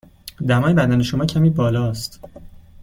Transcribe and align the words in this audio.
دمای 0.47 0.73
بدن 0.73 1.01
شما 1.01 1.25
کمی 1.25 1.49
بالا 1.49 1.89
است. 1.89 2.19